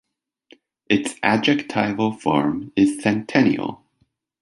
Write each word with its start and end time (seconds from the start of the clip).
Its 0.89 1.13
adjectival 1.21 2.11
form 2.11 2.73
is 2.75 3.03
centennial. 3.03 3.83